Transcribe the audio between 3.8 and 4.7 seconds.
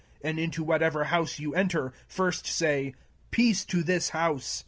this house.'